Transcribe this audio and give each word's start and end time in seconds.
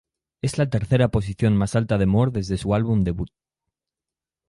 Es 0.41 0.57
la 0.57 0.67
tercera 0.67 1.09
posición 1.09 1.55
más 1.55 1.75
alta 1.75 1.99
de 1.99 2.07
Moore 2.07 2.31
desde 2.33 2.57
su 2.57 2.73
álbum 2.73 3.03
debut. 3.03 3.29